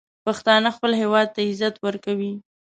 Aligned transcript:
پښتانه 0.25 0.69
خپل 0.75 0.91
هیواد 1.01 1.27
ته 1.35 1.39
عزت 1.49 1.75
ورکوي. 1.85 2.33